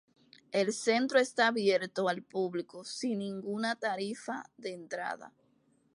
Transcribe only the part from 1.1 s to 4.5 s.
está abierto al público sin ninguna tarifa